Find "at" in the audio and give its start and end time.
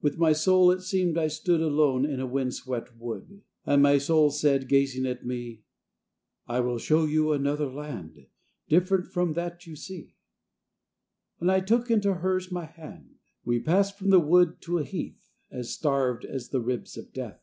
5.04-5.26